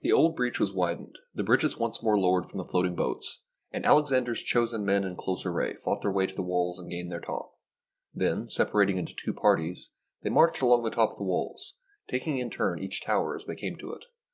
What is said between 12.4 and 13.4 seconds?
turn each tower